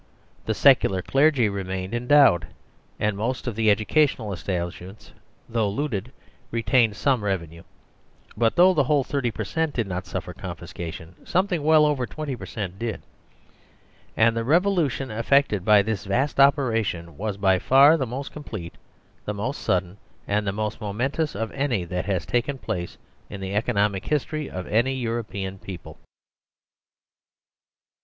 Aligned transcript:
The 0.47 0.55
secular 0.55 1.03
clergy 1.03 1.47
remained 1.47 1.93
endowed, 1.93 2.47
and 2.99 3.15
most 3.15 3.45
of 3.45 3.55
the 3.55 3.67
educa, 3.67 4.05
tional 4.05 4.33
establishments, 4.33 5.11
though 5.47 5.69
looted, 5.69 6.11
retained 6.49 6.95
some 6.95 7.23
revenue; 7.23 7.61
but 8.35 8.55
though 8.55 8.73
the 8.73 8.85
whole 8.85 9.03
30 9.03 9.29
per 9.29 9.43
cent 9.43 9.75
did 9.75 9.85
not 9.85 10.07
suffer 10.07 10.33
confiscation, 10.33 11.23
something 11.23 11.63
well 11.63 11.85
over 11.85 12.07
20 12.07 12.35
per 12.35 12.47
cent, 12.47 12.79
did, 12.79 13.03
and 14.17 14.35
the 14.35 14.43
revolution 14.43 15.11
effected 15.11 15.63
by 15.63 15.83
this 15.83 16.05
vast 16.05 16.39
opera 16.39 16.81
tion 16.83 17.15
was 17.15 17.37
by 17.37 17.59
far 17.59 17.95
the 17.95 18.07
most 18.07 18.31
complete, 18.31 18.73
the 19.25 19.35
most 19.35 19.61
sudden, 19.61 19.97
and 20.27 20.47
the 20.47 20.51
most 20.51 20.81
momentous 20.81 21.35
of 21.35 21.51
any 21.51 21.83
that 21.85 22.05
has 22.05 22.25
taken 22.25 22.57
place 22.57 22.97
in 23.29 23.39
the 23.39 23.53
economic 23.53 24.07
history 24.07 24.49
of 24.49 24.65
any 24.65 24.95
European 24.95 25.59
people. 25.59 25.99